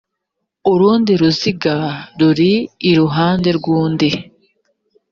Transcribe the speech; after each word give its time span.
urundi 0.71 1.11
ruziga 1.21 1.75
ruri 2.19 2.51
iruhande 2.89 3.49
rw 3.57 3.65
undi 3.79 4.09